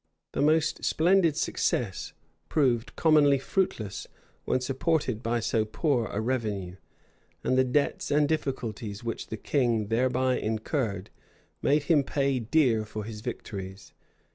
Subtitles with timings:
[0.31, 2.13] The most splendid successes
[2.49, 4.07] proved commonly fruitless
[4.45, 6.77] when supported by so poor a revenue;
[7.43, 11.11] and the debts and difficulties which the king thereby incurred,
[11.61, 13.93] made him pay dear for his victories.